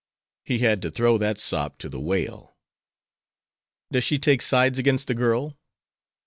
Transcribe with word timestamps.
He 0.43 0.57
had 0.57 0.81
to 0.81 0.89
throw 0.89 1.19
that 1.19 1.37
sop 1.39 1.77
to 1.77 1.87
the 1.87 1.99
whale." 1.99 2.57
"Does 3.91 4.03
she 4.03 4.17
take 4.17 4.41
sides 4.41 4.79
against 4.79 5.05
the 5.05 5.13
girl?" 5.13 5.59